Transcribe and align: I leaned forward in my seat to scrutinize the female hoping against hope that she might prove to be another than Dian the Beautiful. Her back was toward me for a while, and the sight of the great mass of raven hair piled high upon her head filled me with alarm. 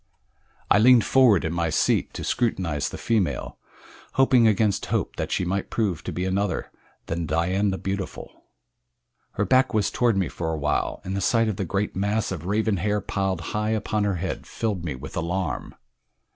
I 0.71 0.79
leaned 0.79 1.05
forward 1.05 1.45
in 1.45 1.53
my 1.53 1.69
seat 1.69 2.11
to 2.15 2.23
scrutinize 2.23 2.89
the 2.89 2.97
female 2.97 3.59
hoping 4.13 4.47
against 4.47 4.87
hope 4.87 5.15
that 5.17 5.31
she 5.31 5.45
might 5.45 5.69
prove 5.69 6.03
to 6.05 6.11
be 6.11 6.25
another 6.25 6.71
than 7.05 7.27
Dian 7.27 7.69
the 7.69 7.77
Beautiful. 7.77 8.45
Her 9.33 9.45
back 9.45 9.75
was 9.75 9.91
toward 9.91 10.17
me 10.17 10.27
for 10.27 10.51
a 10.51 10.57
while, 10.57 11.01
and 11.03 11.15
the 11.15 11.21
sight 11.21 11.47
of 11.47 11.57
the 11.57 11.65
great 11.65 11.95
mass 11.95 12.31
of 12.31 12.47
raven 12.47 12.77
hair 12.77 12.99
piled 12.99 13.41
high 13.53 13.69
upon 13.77 14.03
her 14.05 14.15
head 14.15 14.47
filled 14.47 14.83
me 14.83 14.95
with 14.95 15.15
alarm. 15.15 15.75